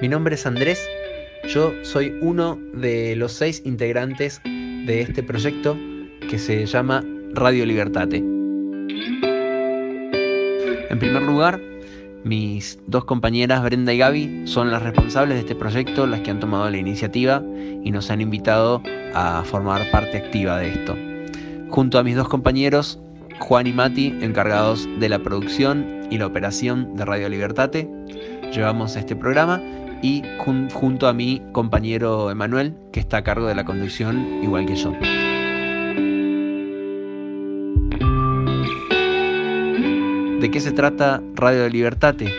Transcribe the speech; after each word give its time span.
mi 0.00 0.08
nombre 0.08 0.34
es 0.34 0.46
Andrés, 0.46 0.88
yo 1.48 1.74
soy 1.82 2.16
uno 2.22 2.58
de 2.74 3.14
los 3.16 3.32
seis 3.32 3.62
integrantes 3.66 4.40
de 4.44 5.02
este 5.02 5.22
proyecto 5.22 5.76
que 6.28 6.38
se 6.38 6.64
llama 6.64 7.04
Radio 7.34 7.66
Libertate. 7.66 8.16
En 10.88 10.98
primer 10.98 11.22
lugar, 11.22 11.60
mis 12.24 12.78
dos 12.86 13.04
compañeras 13.04 13.62
Brenda 13.62 13.92
y 13.92 13.98
Gaby 13.98 14.42
son 14.46 14.70
las 14.70 14.82
responsables 14.82 15.34
de 15.36 15.40
este 15.40 15.54
proyecto, 15.54 16.06
las 16.06 16.20
que 16.20 16.30
han 16.30 16.40
tomado 16.40 16.70
la 16.70 16.78
iniciativa 16.78 17.42
y 17.84 17.90
nos 17.90 18.10
han 18.10 18.22
invitado 18.22 18.82
a 19.14 19.42
formar 19.44 19.90
parte 19.90 20.16
activa 20.16 20.58
de 20.58 20.70
esto. 20.70 20.96
Junto 21.68 21.98
a 21.98 22.02
mis 22.02 22.16
dos 22.16 22.28
compañeros, 22.28 22.98
Juan 23.38 23.66
y 23.66 23.72
Mati, 23.72 24.14
encargados 24.22 24.88
de 24.98 25.10
la 25.10 25.18
producción 25.18 26.06
y 26.10 26.16
la 26.18 26.26
operación 26.26 26.96
de 26.96 27.04
Radio 27.04 27.28
Libertate, 27.28 27.88
llevamos 28.52 28.96
este 28.96 29.14
programa 29.14 29.62
y 30.02 30.22
junto 30.38 31.08
a 31.08 31.12
mi 31.12 31.42
compañero 31.52 32.30
Emanuel, 32.30 32.74
que 32.92 33.00
está 33.00 33.18
a 33.18 33.24
cargo 33.24 33.46
de 33.46 33.54
la 33.54 33.64
conducción 33.64 34.40
igual 34.42 34.66
que 34.66 34.76
yo. 34.76 34.92
¿De 40.40 40.50
qué 40.50 40.60
se 40.60 40.72
trata 40.72 41.22
Radio 41.34 41.68
Libertate? 41.68 42.32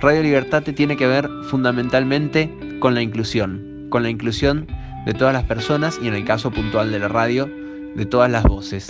Radio 0.00 0.22
Libertate 0.22 0.72
tiene 0.72 0.96
que 0.96 1.06
ver 1.06 1.28
fundamentalmente 1.48 2.52
con 2.80 2.94
la 2.94 3.02
inclusión, 3.02 3.86
con 3.88 4.02
la 4.02 4.10
inclusión 4.10 4.66
de 5.06 5.14
todas 5.14 5.32
las 5.32 5.44
personas 5.44 6.00
y 6.02 6.08
en 6.08 6.14
el 6.14 6.24
caso 6.24 6.50
puntual 6.50 6.90
de 6.90 6.98
la 6.98 7.08
radio, 7.08 7.48
de 7.94 8.04
todas 8.04 8.30
las 8.30 8.42
voces. 8.42 8.88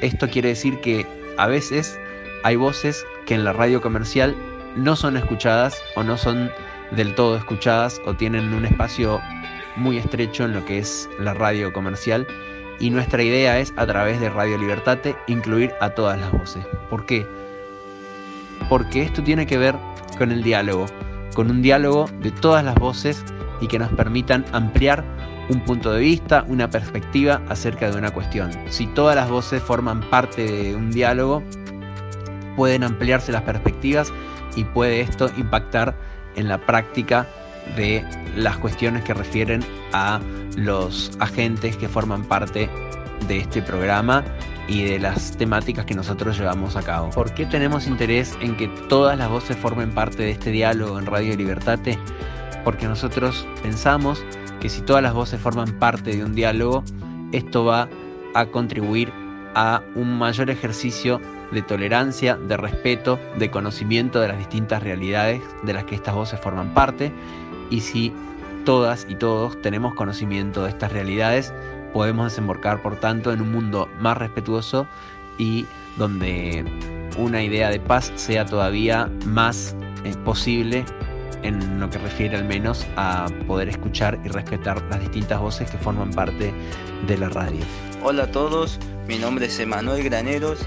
Esto 0.00 0.28
quiere 0.28 0.48
decir 0.48 0.80
que 0.80 1.06
a 1.36 1.46
veces 1.46 2.00
hay 2.42 2.56
voces 2.56 3.04
que 3.26 3.34
en 3.34 3.44
la 3.44 3.52
radio 3.52 3.82
comercial 3.82 4.34
no 4.74 4.96
son 4.96 5.16
escuchadas 5.16 5.76
o 5.94 6.02
no 6.02 6.16
son 6.16 6.50
del 6.92 7.14
todo 7.14 7.36
escuchadas 7.36 8.00
o 8.04 8.14
tienen 8.14 8.52
un 8.54 8.64
espacio 8.64 9.20
muy 9.76 9.98
estrecho 9.98 10.44
en 10.44 10.54
lo 10.54 10.64
que 10.64 10.78
es 10.78 11.08
la 11.18 11.34
radio 11.34 11.72
comercial 11.72 12.26
y 12.78 12.90
nuestra 12.90 13.22
idea 13.22 13.58
es 13.58 13.72
a 13.76 13.86
través 13.86 14.20
de 14.20 14.30
Radio 14.30 14.58
Libertate 14.58 15.16
incluir 15.26 15.72
a 15.80 15.90
todas 15.90 16.18
las 16.20 16.30
voces. 16.32 16.66
¿Por 16.90 17.06
qué? 17.06 17.26
Porque 18.68 19.02
esto 19.02 19.22
tiene 19.22 19.46
que 19.46 19.58
ver 19.58 19.74
con 20.18 20.32
el 20.32 20.42
diálogo, 20.42 20.86
con 21.34 21.50
un 21.50 21.62
diálogo 21.62 22.06
de 22.20 22.30
todas 22.30 22.64
las 22.64 22.74
voces 22.74 23.24
y 23.60 23.66
que 23.66 23.78
nos 23.78 23.90
permitan 23.92 24.44
ampliar 24.52 25.04
un 25.48 25.60
punto 25.60 25.92
de 25.92 26.00
vista, 26.00 26.44
una 26.48 26.68
perspectiva 26.68 27.40
acerca 27.48 27.90
de 27.90 27.96
una 27.96 28.10
cuestión. 28.10 28.50
Si 28.68 28.86
todas 28.88 29.14
las 29.14 29.30
voces 29.30 29.62
forman 29.62 30.00
parte 30.10 30.44
de 30.44 30.74
un 30.74 30.90
diálogo, 30.90 31.42
pueden 32.56 32.82
ampliarse 32.82 33.32
las 33.32 33.42
perspectivas 33.42 34.12
y 34.56 34.64
puede 34.64 35.00
esto 35.02 35.30
impactar 35.36 35.94
en 36.36 36.48
la 36.48 36.58
práctica 36.58 37.26
de 37.76 38.04
las 38.36 38.56
cuestiones 38.58 39.02
que 39.04 39.14
refieren 39.14 39.64
a 39.92 40.20
los 40.56 41.10
agentes 41.18 41.76
que 41.76 41.88
forman 41.88 42.24
parte 42.24 42.70
de 43.26 43.38
este 43.38 43.62
programa 43.62 44.24
y 44.68 44.84
de 44.84 44.98
las 44.98 45.36
temáticas 45.36 45.84
que 45.84 45.94
nosotros 45.94 46.38
llevamos 46.38 46.76
a 46.76 46.82
cabo. 46.82 47.10
¿Por 47.10 47.32
qué 47.34 47.46
tenemos 47.46 47.86
interés 47.86 48.36
en 48.40 48.56
que 48.56 48.68
todas 48.88 49.16
las 49.18 49.28
voces 49.28 49.56
formen 49.56 49.90
parte 49.92 50.22
de 50.22 50.30
este 50.32 50.50
diálogo 50.50 50.98
en 50.98 51.06
Radio 51.06 51.36
Libertate? 51.36 51.98
Porque 52.64 52.86
nosotros 52.86 53.46
pensamos 53.62 54.24
que 54.60 54.68
si 54.68 54.80
todas 54.82 55.02
las 55.02 55.14
voces 55.14 55.40
forman 55.40 55.72
parte 55.78 56.16
de 56.16 56.24
un 56.24 56.34
diálogo, 56.34 56.82
esto 57.32 57.64
va 57.64 57.88
a 58.34 58.46
contribuir 58.46 59.12
a 59.54 59.82
un 59.94 60.18
mayor 60.18 60.50
ejercicio 60.50 61.20
de 61.56 61.62
tolerancia, 61.62 62.36
de 62.36 62.58
respeto, 62.58 63.18
de 63.38 63.50
conocimiento 63.50 64.20
de 64.20 64.28
las 64.28 64.36
distintas 64.36 64.82
realidades 64.82 65.40
de 65.62 65.72
las 65.72 65.84
que 65.84 65.94
estas 65.94 66.14
voces 66.14 66.38
forman 66.38 66.74
parte. 66.74 67.10
Y 67.70 67.80
si 67.80 68.12
todas 68.66 69.06
y 69.08 69.14
todos 69.14 69.58
tenemos 69.62 69.94
conocimiento 69.94 70.64
de 70.64 70.68
estas 70.68 70.92
realidades, 70.92 71.54
podemos 71.94 72.30
desembarcar, 72.30 72.82
por 72.82 73.00
tanto, 73.00 73.32
en 73.32 73.40
un 73.40 73.52
mundo 73.52 73.88
más 73.98 74.18
respetuoso 74.18 74.86
y 75.38 75.64
donde 75.96 76.62
una 77.16 77.42
idea 77.42 77.70
de 77.70 77.80
paz 77.80 78.12
sea 78.16 78.44
todavía 78.44 79.10
más 79.24 79.74
eh, 80.04 80.14
posible 80.26 80.84
en 81.42 81.80
lo 81.80 81.88
que 81.88 81.96
refiere 81.96 82.36
al 82.36 82.44
menos 82.44 82.86
a 82.96 83.28
poder 83.46 83.70
escuchar 83.70 84.18
y 84.26 84.28
respetar 84.28 84.82
las 84.90 85.00
distintas 85.00 85.40
voces 85.40 85.70
que 85.70 85.78
forman 85.78 86.10
parte 86.10 86.52
de 87.06 87.16
la 87.16 87.30
radio. 87.30 87.64
Hola 88.02 88.24
a 88.24 88.30
todos, 88.30 88.78
mi 89.08 89.16
nombre 89.16 89.46
es 89.46 89.58
Emanuel 89.58 90.04
Graneros 90.04 90.58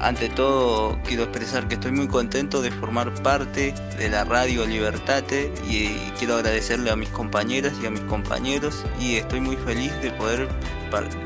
ante 0.00 0.28
todo 0.28 0.98
quiero 1.04 1.24
expresar 1.24 1.68
que 1.68 1.74
estoy 1.74 1.92
muy 1.92 2.08
contento 2.08 2.62
de 2.62 2.70
formar 2.70 3.12
parte 3.22 3.74
de 3.98 4.08
la 4.08 4.24
radio 4.24 4.66
Libertate 4.66 5.52
y 5.68 5.88
quiero 6.18 6.36
agradecerle 6.36 6.90
a 6.90 6.96
mis 6.96 7.08
compañeras 7.10 7.74
y 7.82 7.86
a 7.86 7.90
mis 7.90 8.00
compañeros 8.02 8.84
y 8.98 9.16
estoy 9.16 9.40
muy 9.40 9.56
feliz 9.56 9.92
de 10.00 10.10
poder, 10.12 10.48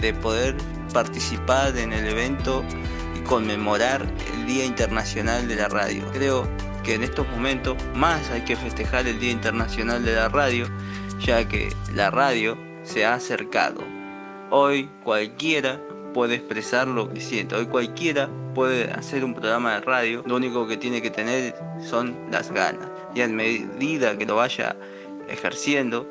de 0.01 0.15
poder 0.15 0.57
participar 0.93 1.77
en 1.77 1.93
el 1.93 2.07
evento 2.07 2.65
y 3.17 3.21
conmemorar 3.21 4.07
el 4.35 4.47
Día 4.47 4.65
Internacional 4.65 5.47
de 5.49 5.57
la 5.57 5.69
Radio. 5.69 6.05
Creo 6.13 6.49
que 6.83 6.95
en 6.95 7.05
estos 7.05 7.29
momentos 7.29 7.77
más 7.95 8.31
hay 8.31 8.43
que 8.43 8.57
festejar 8.57 9.07
el 9.07 9.19
Día 9.19 9.31
Internacional 9.31 10.05
de 10.05 10.15
la 10.15 10.29
Radio 10.29 10.67
ya 11.21 11.47
que 11.49 11.71
la 11.95 12.11
radio 12.11 12.59
se 12.83 13.05
ha 13.05 13.15
acercado. 13.15 13.81
Hoy 14.51 14.91
cualquiera 15.03 15.81
puede 16.15 16.37
expresar 16.37 16.89
lo 16.89 17.13
que 17.13 17.21
siente. 17.21 17.55
Hoy 17.55 17.67
cualquiera 17.67 18.31
puede 18.55 18.91
hacer 18.91 19.23
un 19.25 19.35
programa 19.35 19.75
de 19.75 19.81
radio, 19.81 20.23
lo 20.25 20.37
único 20.37 20.67
que 20.67 20.79
tiene 20.79 21.03
que 21.03 21.11
tener 21.11 21.55
son 21.83 22.17
las 22.31 22.51
ganas. 22.51 22.89
Y 23.15 23.21
a 23.21 23.29
medida 23.29 24.17
que 24.17 24.25
lo 24.25 24.37
vaya 24.37 24.77
ejerciendo, 25.29 26.09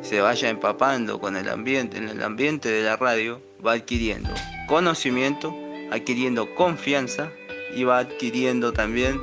se 0.00 0.22
vaya 0.22 0.48
empapando 0.48 1.20
con 1.20 1.36
el 1.36 1.50
ambiente, 1.50 1.98
en 1.98 2.08
el 2.08 2.22
ambiente 2.22 2.70
de 2.70 2.82
la 2.82 2.96
radio, 2.96 3.42
va 3.64 3.72
adquiriendo 3.72 4.30
conocimiento, 4.68 5.56
adquiriendo 5.90 6.54
confianza 6.54 7.32
y 7.74 7.84
va 7.84 7.98
adquiriendo 7.98 8.72
también 8.72 9.18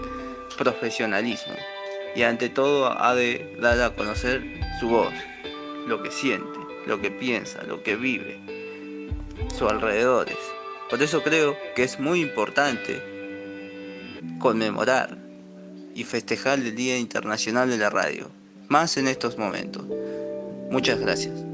profesionalismo. 0.58 1.54
Y 2.16 2.24
ante 2.24 2.50
todo 2.50 3.00
ha 3.00 3.14
de 3.14 3.56
dar 3.60 3.80
a 3.82 3.96
conocer 3.96 4.44
su 4.80 4.90
voz, 4.90 5.14
lo 5.88 6.02
que 6.02 6.12
siente, 6.12 6.60
lo 6.88 7.00
que 7.00 7.12
piensa, 7.12 7.64
lo 7.64 7.84
que 7.84 7.96
vive, 7.96 8.40
sus 9.58 9.72
alrededores. 9.72 10.38
Por 10.90 11.02
eso 11.02 11.24
creo 11.24 11.56
que 11.76 11.84
es 11.84 11.98
muy 12.00 12.22
importante 12.22 13.02
conmemorar 14.40 15.18
y 15.96 16.04
festejar 16.04 16.60
el 16.60 16.76
Día 16.76 16.98
Internacional 16.98 17.70
de 17.70 17.78
la 17.78 17.90
Radio, 17.90 18.30
más 18.68 18.98
en 18.98 19.08
estos 19.08 19.38
momentos. 19.38 19.86
Muchas 20.70 21.00
gracias. 21.00 21.46